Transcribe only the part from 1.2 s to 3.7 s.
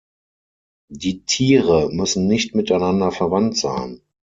Tiere müssen nicht miteinander verwandt